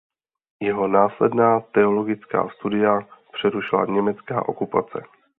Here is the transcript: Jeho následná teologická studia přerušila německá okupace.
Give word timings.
Jeho 0.61 0.87
následná 0.87 1.59
teologická 1.59 2.49
studia 2.49 2.99
přerušila 3.33 3.85
německá 3.85 4.47
okupace. 4.49 5.03